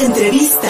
[0.00, 0.68] Entrevista.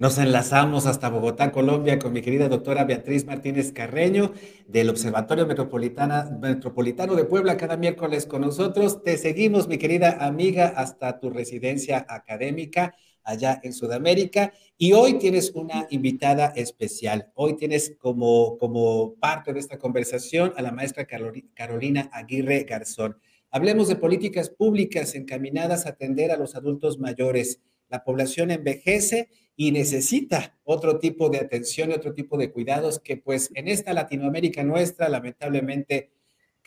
[0.00, 4.32] Nos enlazamos hasta Bogotá, Colombia, con mi querida doctora Beatriz Martínez Carreño
[4.66, 9.02] del Observatorio Metropolitano de Puebla, cada miércoles con nosotros.
[9.02, 12.94] Te seguimos, mi querida amiga, hasta tu residencia académica
[13.28, 14.52] allá en Sudamérica.
[14.76, 17.30] Y hoy tienes una invitada especial.
[17.34, 23.18] Hoy tienes como, como parte de esta conversación a la maestra Carolina Aguirre Garzón.
[23.50, 27.60] Hablemos de políticas públicas encaminadas a atender a los adultos mayores.
[27.88, 33.16] La población envejece y necesita otro tipo de atención y otro tipo de cuidados que
[33.16, 36.10] pues en esta Latinoamérica nuestra lamentablemente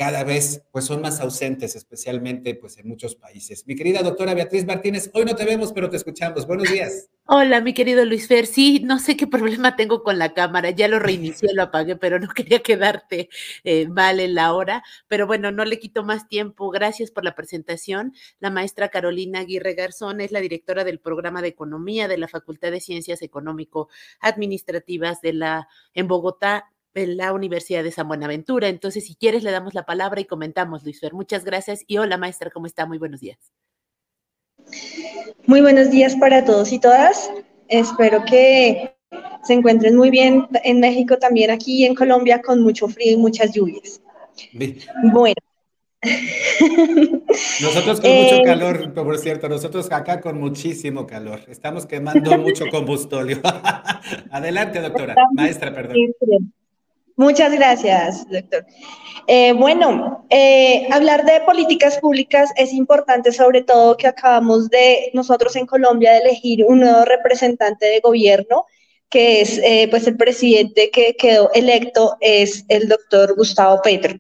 [0.02, 3.68] cada vez pues son más ausentes, especialmente pues en muchos países.
[3.68, 6.48] Mi querida doctora Beatriz Martínez, hoy no te vemos, pero te escuchamos.
[6.48, 7.12] Buenos días.
[7.26, 8.48] Hola, mi querido Luis Fer.
[8.48, 10.72] Sí, no sé qué problema tengo con la cámara.
[10.72, 13.30] Ya lo reinicié, lo apagué, pero no quería quedarte
[13.64, 14.84] eh, mal en la hora.
[15.08, 16.72] Pero bueno, no le quito más tiempo.
[16.72, 18.16] Gracias por la presentación.
[18.40, 22.72] La maestra Carolina Aguirre Garzón es la directora del programa de economía de la Facultad
[22.72, 28.68] de Ciencias Económico-Administrativas de la en Bogotá en la Universidad de San Buenaventura.
[28.68, 31.14] Entonces, si quieres, le damos la palabra y comentamos, Luis Fer.
[31.14, 31.84] Muchas gracias.
[31.88, 32.86] Y hola, maestra, ¿cómo está?
[32.86, 33.40] Muy buenos días.
[35.46, 37.32] Muy buenos días para todos y todas.
[37.68, 38.96] Espero que
[39.44, 43.52] se encuentren muy bien en México, también aquí en Colombia, con mucho frío y muchas
[43.54, 44.02] lluvias.
[45.12, 45.36] Bueno.
[47.62, 51.42] Nosotros con mucho eh, calor, por cierto, nosotros acá con muchísimo calor.
[51.48, 53.40] Estamos quemando mucho combustóleo.
[54.32, 55.98] Adelante, doctora, maestra, perdón.
[57.22, 58.66] Muchas gracias, doctor.
[59.28, 65.56] Eh, bueno, eh, hablar de políticas públicas es importante, sobre todo que acabamos de nosotros
[65.56, 68.66] en Colombia de elegir un nuevo representante de gobierno,
[69.08, 74.18] que es eh, pues el presidente que quedó electo, es el doctor Gustavo Petro.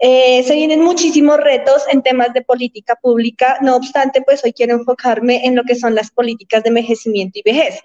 [0.00, 5.44] se vienen muchísimos retos en temas de política pública, no obstante, pues hoy quiero enfocarme
[5.44, 7.80] en lo que son las políticas de envejecimiento y vejez.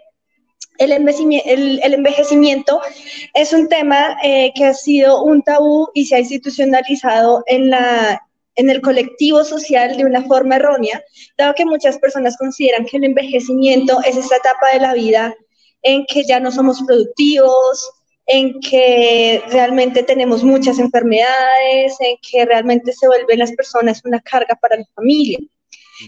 [0.80, 2.82] El envejecimiento,
[3.34, 8.22] es un tema eh, que ha sido un tabú y se ha institucionalizado en, la,
[8.56, 11.04] en el colectivo social de una forma errónea,
[11.38, 15.36] dado que muchas personas consideran que el envejecimiento es esta etapa de la vida
[15.82, 17.92] en que ya no somos productivos,
[18.26, 24.56] en que realmente tenemos muchas enfermedades, en que realmente se vuelven las personas una carga
[24.56, 25.40] para la familia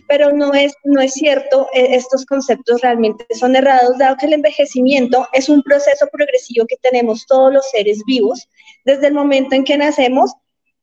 [0.08, 4.34] pero no es, no es cierto, e, estos conceptos realmente son errados, dado que el
[4.34, 8.48] envejecimiento es un proceso progresivo que tenemos todos los seres vivos,
[8.86, 10.32] desde el momento en que nacemos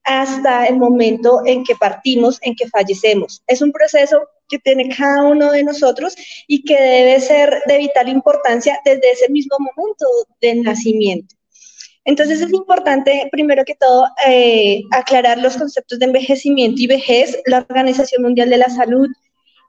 [0.05, 3.43] hasta el momento en que partimos, en que fallecemos.
[3.47, 8.09] Es un proceso que tiene cada uno de nosotros y que debe ser de vital
[8.09, 10.07] importancia desde ese mismo momento
[10.41, 11.38] del nacimiento.
[12.09, 17.39] Entonces es importante, primero que todo, eh, aclarar los conceptos de envejecimiento y vejez.
[17.45, 19.09] La Organización Mundial de la Salud,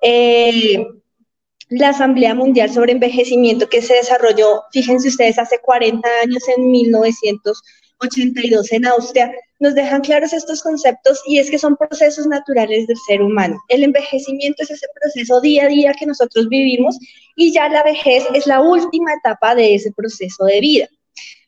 [0.02, 0.82] eh,
[1.68, 8.72] la Asamblea Mundial sobre Envejecimiento que se desarrolló, fíjense ustedes, hace 40 años, en 1982
[8.72, 13.22] en Austria, nos dejan claros estos conceptos y es que son procesos naturales del ser
[13.22, 13.60] humano.
[13.68, 16.98] El envejecimiento es ese proceso día a día que nosotros vivimos
[17.36, 20.90] y ya la vejez es la última etapa de ese proceso de vida.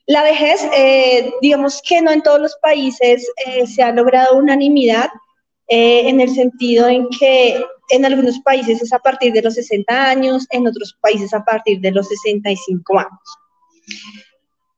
[0.06, 5.08] La vejez, eh, digamos que no en todos los países eh, se ha logrado unanimidad
[5.68, 10.08] eh, en el sentido en que en algunos países es a partir de los 60
[10.08, 13.38] años, en otros países a partir de los 65 años.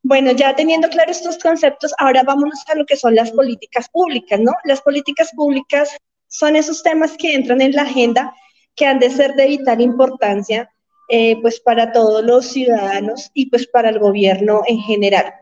[0.03, 4.39] Bueno, ya teniendo claros estos conceptos, ahora vámonos a lo que son las políticas públicas,
[4.39, 4.53] ¿no?
[4.65, 5.97] Las políticas públicas
[6.29, 8.35] son esos temas que entran en la agenda
[8.77, 10.71] que han de ser de vital importancia
[11.17, 15.33] eh, pues para todos los ciudadanos y pues para el gobierno en general.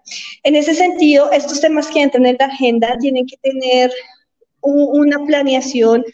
[0.42, 3.90] En ese sentido, estos temas que entran en la agenda tienen que tener
[4.60, 6.04] una planeación,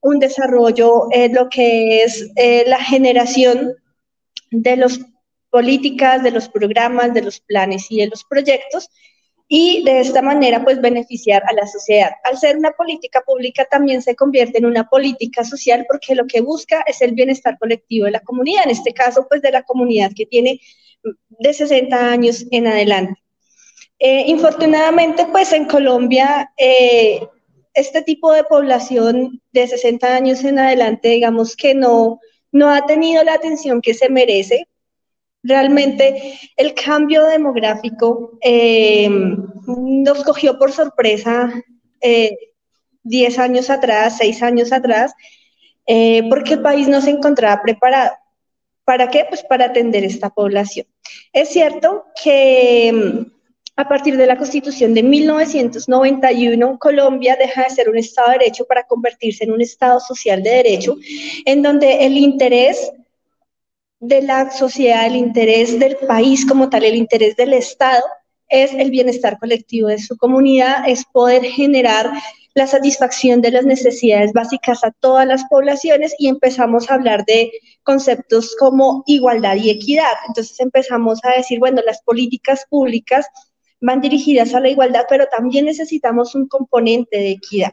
[0.00, 3.76] un desarrollo, eh, lo que es eh, la generación
[4.50, 4.98] de las
[5.48, 8.90] políticas, de los programas, de los planes y de los proyectos
[9.48, 12.12] y de esta manera pues beneficiar a la sociedad.
[12.24, 16.40] Al ser una política pública también se convierte en una política social porque lo que
[16.40, 20.12] busca es el bienestar colectivo de la comunidad, en este caso pues de la comunidad
[20.16, 20.60] que tiene
[21.28, 23.20] de 60 años en adelante.
[23.98, 27.20] Eh, infortunadamente pues en Colombia eh,
[27.74, 32.18] este tipo de población de 60 años en adelante digamos que no,
[32.50, 34.66] no ha tenido la atención que se merece
[35.44, 39.10] Realmente el cambio demográfico eh,
[39.66, 41.52] nos cogió por sorpresa
[42.00, 45.12] 10 eh, años atrás, 6 años atrás,
[45.86, 48.12] eh, porque el país no se encontraba preparado.
[48.86, 49.26] ¿Para qué?
[49.28, 50.86] Pues para atender esta población.
[51.30, 53.34] Es cierto que mm,
[53.76, 58.64] a partir de la Constitución de 1991, Colombia deja de ser un Estado de Derecho
[58.64, 60.96] para convertirse en un Estado social de derecho,
[61.44, 62.92] en donde el interés
[64.08, 68.02] de la sociedad, el interés del país como tal, el interés del Estado
[68.48, 72.10] es el bienestar colectivo de su comunidad, es poder generar
[72.54, 77.50] la satisfacción de las necesidades básicas a todas las poblaciones y empezamos a hablar de
[77.82, 80.12] conceptos como igualdad y equidad.
[80.28, 83.26] Entonces empezamos a decir, bueno, las políticas públicas
[83.80, 87.72] van dirigidas a la igualdad, pero también necesitamos un componente de equidad.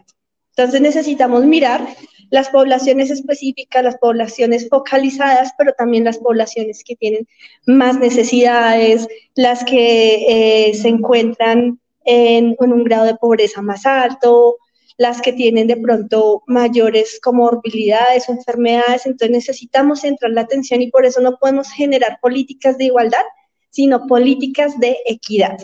[0.56, 1.88] Entonces necesitamos mirar
[2.32, 7.28] las poblaciones específicas, las poblaciones focalizadas, pero también las poblaciones que tienen
[7.68, 14.56] más necesidades, las que eh, se encuentran en, un grado de pobreza más alto,
[14.98, 19.06] las que tienen de pronto mayores comorbilidades enfermedades.
[19.06, 23.26] Entonces necesitamos centrar la atención y por eso no podemos generar políticas de igualdad,
[23.72, 25.58] sino políticas de equidad.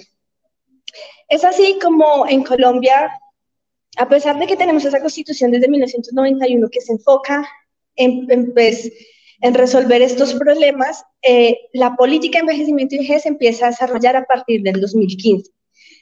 [1.30, 3.10] Es así como en Colombia
[3.98, 7.48] a pesar de que tenemos esa constitución desde 1991 que se enfoca
[7.96, 8.92] en, pues,
[9.42, 14.62] resolver estos problemas, eh, la política de envejecimiento y vejez empieza a desarrollar a partir
[14.62, 15.52] del 2015.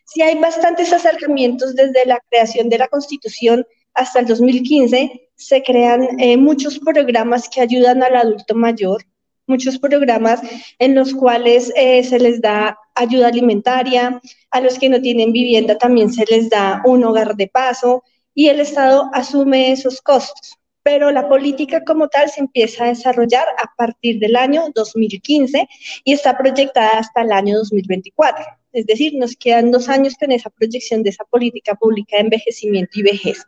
[0.05, 6.19] Si hay bastantes acercamientos desde la creación de la constitución hasta el 2015, se crean
[6.19, 9.03] eh, muchos programas que ayudan al adulto mayor,
[9.47, 10.41] muchos programas
[10.79, 14.21] en los cuales eh, se les da ayuda alimentaria,
[14.51, 18.03] a los que no tienen vivienda también se les da un hogar de paso
[18.33, 20.57] y el Estado asume esos costos.
[20.83, 25.67] Pero la política como tal se empieza a desarrollar a partir del año 2015
[26.03, 28.45] y está proyectada hasta el año 2024.
[28.71, 32.99] Es decir, nos quedan dos años con esa proyección de esa política pública de envejecimiento
[32.99, 33.43] y vejez.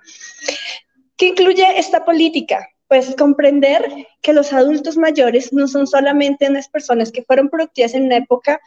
[1.15, 2.67] ¿Qué incluye esta política?
[2.87, 3.85] pues comprender
[4.21, 8.61] que los adultos mayores no son solamente unas personas que fueron productivas en una época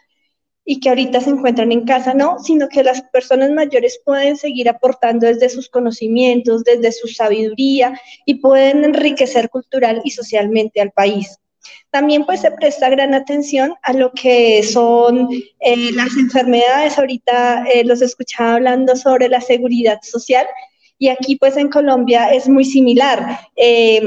[0.71, 4.69] y que ahorita se encuentran en casa, no, sino que las personas mayores pueden seguir
[4.69, 11.37] aportando desde sus conocimientos, desde su sabiduría y pueden enriquecer cultural y socialmente al país.
[11.89, 15.27] También pues se presta gran atención a lo que son
[15.59, 16.97] eh, las enfermedades.
[16.97, 20.47] Ahorita eh, los escuchaba hablando sobre la seguridad social
[20.97, 23.41] y aquí pues en Colombia es muy similar.
[23.57, 24.01] Eh,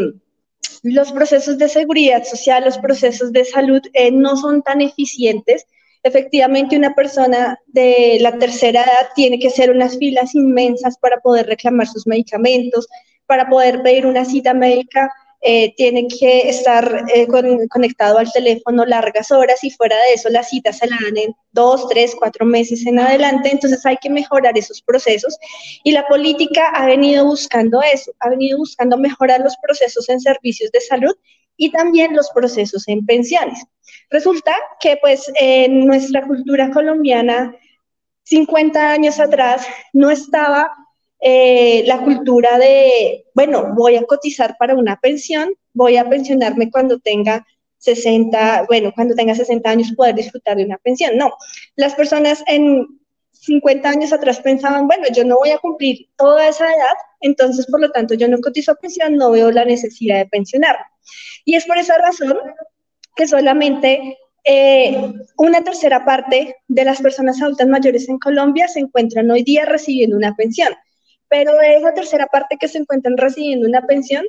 [0.85, 5.67] los procesos de seguridad social, los procesos de salud eh, no son tan eficientes.
[6.05, 11.47] Efectivamente, una persona de la tercera edad tiene que hacer unas filas inmensas para poder
[11.47, 12.87] reclamar sus medicamentos,
[13.27, 15.11] para poder pedir una cita médica
[15.47, 17.27] eh, tiene que estar eh,
[17.69, 21.35] conectado al teléfono largas horas y fuera de eso las citas se la dan en
[21.53, 25.37] dos, tres, cuatro meses en adelante, entonces hay que mejorar esos procesos
[25.83, 30.71] y la política ha venido buscando eso, ha venido buscando mejorar los procesos en servicios
[30.73, 31.15] de salud
[31.57, 33.65] y también los procesos en pensiones.
[34.11, 37.57] Resulta que pues en nuestra cultura colombiana
[38.25, 40.71] 50 años atrás no estaba
[41.21, 46.99] eh, la cultura de, bueno, voy a cotizar para una pensión, voy a pensionarme cuando
[46.99, 47.47] tenga
[47.79, 51.17] 60, bueno, cuando tenga 60 años poder disfrutar de una pensión.
[51.17, 51.33] No,
[51.77, 52.87] las personas en
[53.45, 57.81] 50 años atrás pensaban, bueno, yo no voy a cumplir toda esa edad, entonces por
[57.81, 60.85] lo tanto yo no cotizo pensión, no veo la necesidad de pensionarme.
[61.45, 62.39] Y es por esa razón
[63.17, 69.31] que solamente eh, una tercera parte de las personas adultas mayores en Colombia se encuentran
[69.31, 70.75] hoy día recibiendo una pensión
[71.35, 74.25] pero de esa tercera parte que se encuentran recibiendo una pensión,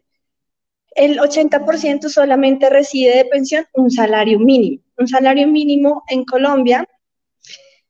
[0.96, 4.82] el 80% solamente recibe de pensión un salario mínimo.
[4.98, 6.88] Un salario mínimo en Colombia,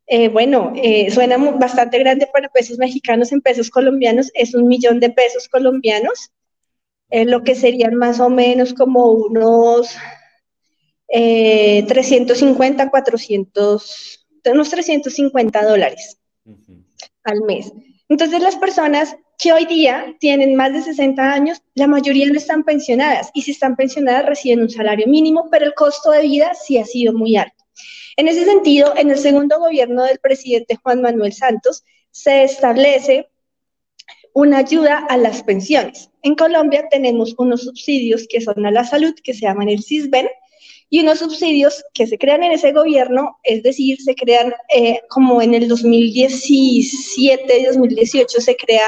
[0.07, 4.99] eh, bueno, eh, suena bastante grande para pesos mexicanos, en pesos colombianos es un millón
[4.99, 6.31] de pesos colombianos,
[7.11, 9.95] lo que serían más o menos como unos
[11.07, 16.17] 350, eh, 400, unos 350 dólares
[17.23, 17.71] al mes.
[18.09, 22.63] Entonces las personas que hoy día tienen más de 60 años, la mayoría no están
[22.63, 26.77] pensionadas y si están pensionadas reciben un salario mínimo, pero el costo de vida sí
[26.77, 27.54] ha sido muy alto.
[28.17, 33.29] En ese sentido, en el segundo gobierno del presidente Juan Manuel Santos se establece
[34.33, 36.09] una ayuda a las pensiones.
[36.21, 40.27] En Colombia tenemos unos subsidios que son a la salud, que se llaman el CISBEN,
[40.89, 45.41] y unos subsidios que se crean en ese gobierno, es decir, se crean eh, como
[45.41, 48.87] en el 2017 y 2018 se crea,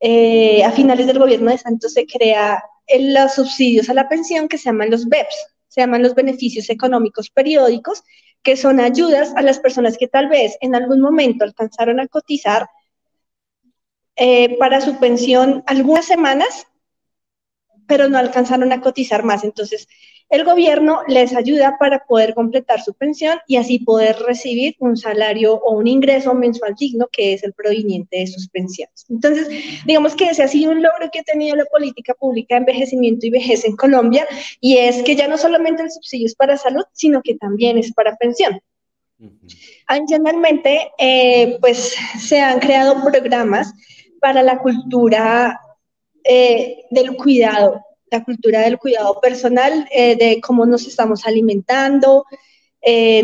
[0.00, 2.64] eh, a finales del gobierno de Santos se crea
[2.98, 7.30] los subsidios a la pensión que se llaman los BEPS, se llaman los beneficios económicos
[7.30, 8.04] periódicos,
[8.44, 12.68] que son ayudas a las personas que tal vez en algún momento alcanzaron a cotizar
[14.14, 16.68] eh, para su pensión algunas semanas,
[17.88, 19.42] pero no alcanzaron a cotizar más.
[19.42, 19.88] Entonces,
[20.30, 25.54] el gobierno les ayuda para poder completar su pensión y así poder recibir un salario
[25.54, 29.06] o un ingreso mensual digno que es el proveniente de sus pensiones.
[29.08, 29.48] Entonces,
[29.86, 33.26] digamos que ese ha sido un logro que ha tenido la política pública de envejecimiento
[33.26, 34.26] y vejez en Colombia
[34.60, 37.92] y es que ya no solamente el subsidio es para salud, sino que también es
[37.92, 38.60] para pensión.
[39.86, 43.72] Adicionalmente, eh, pues se han creado programas
[44.20, 45.60] para la cultura
[46.24, 52.24] eh, del cuidado, la cultura del cuidado personal, eh, de cómo nos estamos alimentando.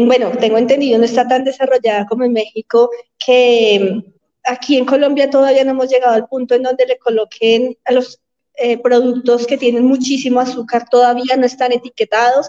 [0.01, 4.03] bueno, tengo entendido, no está tan desarrollada como en México, que
[4.45, 8.21] aquí en Colombia todavía no hemos llegado al punto en donde le coloquen a los
[8.63, 12.47] eh, productos que tienen muchísimo azúcar todavía no están etiquetados.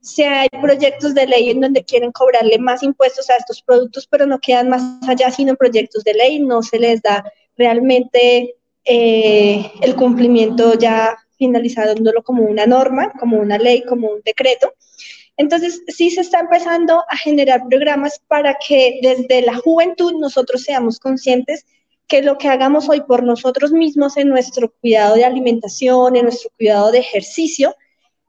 [0.00, 4.26] Si hay proyectos de ley en donde quieren cobrarle más impuestos a estos productos, pero
[4.26, 7.24] no quedan más allá sino proyectos de ley, no se les da
[7.56, 14.74] realmente eh, el cumplimiento ya finalizándolo como una norma, como una ley, como un decreto.
[15.36, 21.00] Entonces, sí se está empezando a generar programas para que desde la juventud nosotros seamos
[21.00, 21.66] conscientes
[22.06, 26.50] que lo que hagamos hoy por nosotros mismos en nuestro cuidado de alimentación, en nuestro
[26.56, 27.74] cuidado de ejercicio,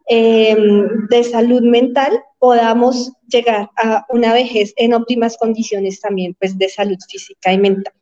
[0.07, 6.67] em, de salud mental, podamos llegar a una vejez en óptimas condiciones también, pues, de
[6.67, 7.93] salud física y mental.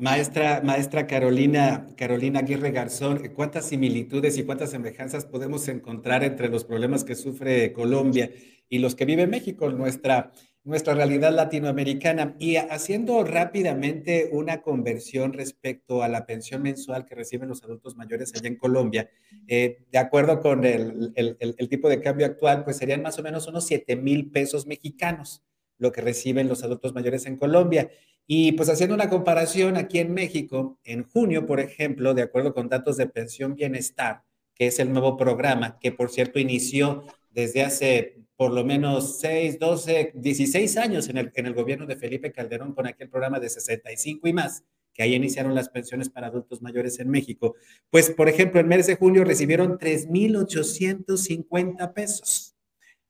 [0.00, 6.64] Maestra, maestra Carolina, Carolina Aguirre Garzón, ¿cuántas similitudes y cuántas semejanzas podemos encontrar entre los
[6.64, 8.30] problemas que sufre Colombia
[8.70, 9.68] y los que vive México?
[9.68, 10.32] Nuestra,
[10.64, 17.50] nuestra realidad latinoamericana y haciendo rápidamente una conversión respecto a la pensión mensual que reciben
[17.50, 19.10] los adultos mayores allá en Colombia,
[19.48, 23.46] eh, de acuerdo con el, el, tipo de cambio actual, pues serían más o menos
[23.48, 25.44] unos 7 mil pesos mexicanos
[25.80, 27.90] lo que reciben los adultos mayores en Colombia.
[28.26, 32.68] Y pues haciendo una comparación aquí en México, en junio, por ejemplo, de acuerdo con
[32.68, 34.22] datos de Pensión Bienestar,
[34.54, 39.58] que es el nuevo programa que por cierto inició desde hace por lo menos 6,
[39.58, 43.50] 12, 16 años en el, en el gobierno de Felipe Calderón con aquel programa de
[43.50, 47.56] 65 y más, que ahí iniciaron las pensiones para adultos mayores en México.
[47.90, 52.56] Pues, por ejemplo, en mes de junio recibieron 3.850 pesos.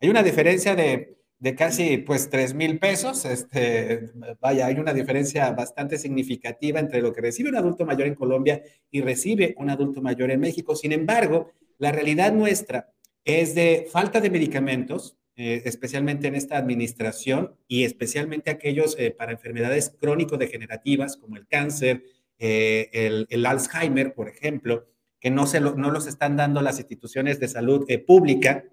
[0.00, 3.24] Hay una diferencia de, de casi, pues, 3.000 pesos.
[3.24, 8.14] Este, vaya, hay una diferencia bastante significativa entre lo que recibe un adulto mayor en
[8.14, 10.76] Colombia y recibe un adulto mayor en México.
[10.76, 12.92] Sin embargo, la realidad nuestra
[13.24, 19.32] es de falta de medicamentos, eh, especialmente en esta administración y especialmente aquellos eh, para
[19.32, 22.04] enfermedades crónico-degenerativas como el cáncer,
[22.38, 27.48] eh, el, Alzheimer, por ejemplo, que no, se no los están dando las instituciones de
[27.48, 28.64] salud pública.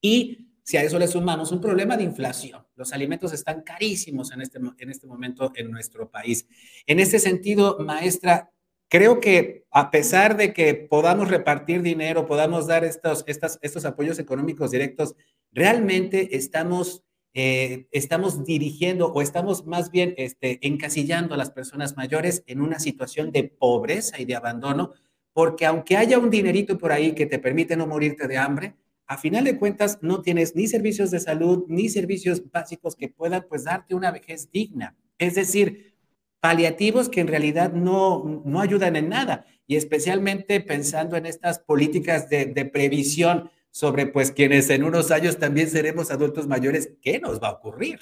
[0.00, 4.42] Y si a eso le sumamos un problema de inflación, los alimentos están carísimos en
[4.42, 6.46] este, en este momento en nuestro país.
[6.86, 8.50] En ese sentido, maestra,
[8.90, 14.70] creo que a pesar de que podamos repartir dinero, podamos dar estos, estos apoyos económicos
[14.70, 15.14] directos,
[15.52, 22.42] realmente estamos, eh, estamos dirigiendo o estamos más bien este, encasillando a las personas mayores
[22.46, 24.92] en una situación de pobreza y de abandono,
[25.32, 28.74] porque aunque haya un dinerito por ahí que te permite no morirte de hambre,
[29.08, 33.46] a final de cuentas no tienes ni servicios de salud ni servicios básicos que puedan
[33.48, 34.94] pues darte una vejez digna.
[35.16, 35.94] Es decir,
[36.40, 42.28] paliativos que en realidad no, no ayudan en nada y especialmente pensando en estas políticas
[42.28, 47.48] de, previsión sobre pues quienes en unos años también seremos adultos mayores, ¿qué nos va
[47.48, 48.00] a ocurrir?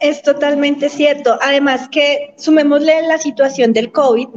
[0.00, 1.38] Es totalmente cierto.
[1.42, 4.28] Además que sumémosle la situación del COVID,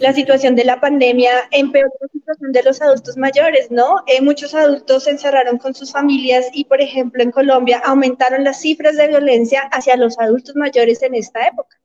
[0.00, 4.02] la situación de la pandemia empeoró la situación de los adultos mayores, ¿no?
[4.06, 8.60] Eh, muchos adultos se encerraron con sus familias y, por ejemplo, en Colombia aumentaron las
[8.60, 11.76] cifras de violencia hacia los adultos mayores en esta época.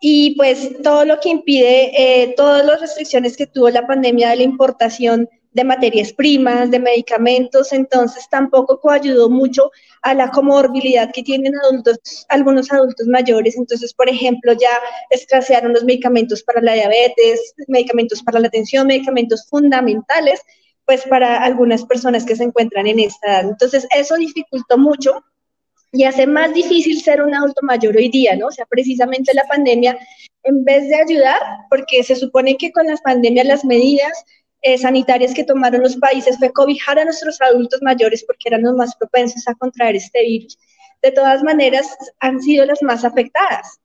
[0.00, 4.36] Y pues todo lo que impide, eh, todas las restricciones que tuvo la pandemia de
[4.36, 9.70] la importación de materias primas, de medicamentos, entonces tampoco coayudó mucho
[10.02, 13.56] a la comorbilidad que tienen adultos, algunos adultos mayores.
[13.56, 14.70] Entonces, por ejemplo, ya
[15.10, 20.40] escasearon los medicamentos para la diabetes, medicamentos para la atención, medicamentos fundamentales,
[20.86, 23.48] pues para algunas personas que se encuentran en esta edad.
[23.50, 25.24] Entonces, eso dificultó mucho
[25.92, 28.46] y hace más difícil ser un adulto mayor hoy día, ¿no?
[28.46, 29.98] O sea, precisamente la pandemia,
[30.44, 34.12] en vez de ayudar, porque se supone que con las pandemias las medidas
[34.62, 38.74] eh, sanitarias que tomaron los países fue cobijar a nuestros adultos mayores porque eran los
[38.74, 40.58] más propensos a contraer este virus.
[41.02, 41.86] De todas maneras,
[42.18, 43.80] han sido las más afectadas.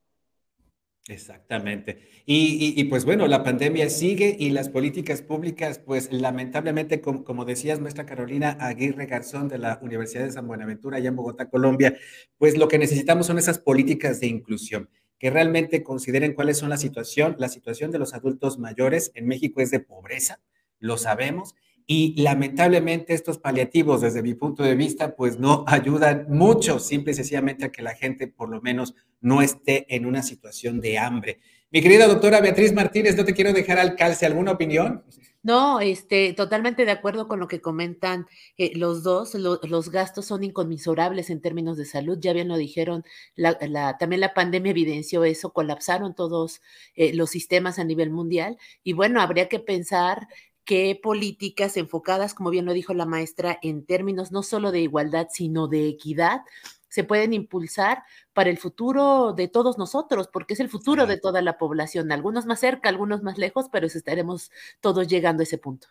[1.07, 1.99] Exactamente.
[2.25, 7.79] Y, pues bueno, la pandemia sigue y las políticas públicas, pues lamentablemente, como, como, decías,
[7.79, 11.95] nuestra Carolina Aguirre Garzón de la Universidad de San Buenaventura, allá en Bogotá, Colombia,
[12.39, 14.89] pues lo que necesitamos son esas políticas de inclusión.
[15.17, 17.35] que realmente consideren cuáles son la situación.
[17.39, 20.41] La situación de los adultos mayores en México es de pobreza,
[20.79, 21.55] lo sabemos,
[21.87, 27.15] y lamentablemente estos paliativos, desde mi punto de vista, pues no ayudan mucho, simple y
[27.15, 31.39] sencillamente a que la gente por lo menos no esté en una situación de hambre.
[31.71, 35.03] Mi querida doctora Beatriz Martínez, no te quiero dejar al calce, ¿alguna opinión?
[35.43, 38.25] No, este, totalmente de acuerdo con lo que comentan
[38.57, 39.35] eh, los dos.
[39.35, 42.17] los gastos son inconmisurables en términos de salud.
[42.19, 43.03] Ya bien lo dijeron,
[43.35, 46.61] la, también la pandemia evidenció eso, colapsaron todos
[46.95, 48.57] eh, los sistemas a nivel mundial.
[48.83, 50.27] Y bueno, habría que pensar
[50.65, 55.27] qué políticas enfocadas, como bien lo dijo la maestra, en términos no solo de igualdad,
[55.31, 56.41] sino de equidad,
[56.89, 58.03] se pueden impulsar
[58.33, 62.45] para el futuro de todos nosotros, porque es el futuro de toda la población, algunos
[62.45, 65.87] más cerca, algunos más lejos, pero estaremos todos llegando a ese punto.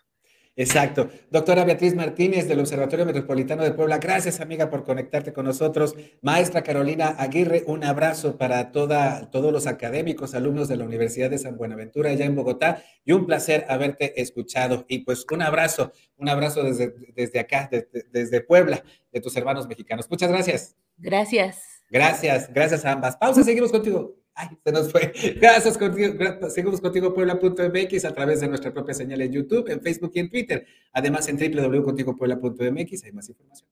[0.57, 1.09] Exacto.
[1.31, 5.97] Doctora Beatriz Martínez del Observatorio Metropolitano de Puebla, gracias amiga por conectarte con nosotros.
[6.23, 11.39] Maestra Carolina Aguirre, un abrazo para toda, todos los académicos, alumnos de la Universidad de
[11.39, 14.85] San Buenaventura allá en Bogotá y un placer haberte escuchado.
[14.89, 19.67] Y pues un abrazo, un abrazo desde, desde acá, desde, desde Puebla, de tus hermanos
[19.67, 20.09] mexicanos.
[20.09, 20.77] Muchas gracias.
[20.99, 21.83] Gracias.
[21.91, 23.17] Gracias, gracias a ambas.
[23.17, 24.24] Pausa, seguimos contigo.
[24.35, 25.13] Ay, se nos fue.
[25.41, 26.15] Gracias contigo.
[26.49, 30.31] Seguimos contigo Puebla.mx a través de nuestra propia señal en YouTube, en Facebook y en
[30.31, 30.67] Twitter.
[30.93, 33.69] Además en www.contigopuebla.mx hay más información.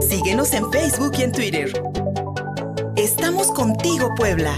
[0.00, 1.72] Síguenos en Facebook y en Twitter.
[2.96, 4.54] Estamos contigo, Puebla.